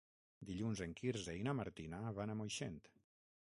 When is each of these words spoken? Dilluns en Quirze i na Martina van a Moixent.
Dilluns 0.51 0.81
en 0.85 0.95
Quirze 1.01 1.35
i 1.41 1.45
na 1.49 1.55
Martina 1.61 2.01
van 2.19 2.35
a 2.35 2.39
Moixent. 2.43 2.83